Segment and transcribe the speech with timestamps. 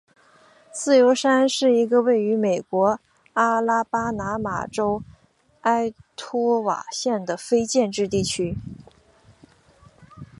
[0.71, 2.99] 自由山是一个位于美国
[3.33, 5.03] 阿拉巴马州
[5.61, 8.57] 埃托瓦县的非建制地区。